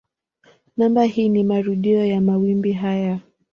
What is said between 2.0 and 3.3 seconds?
ya mawimbi haya.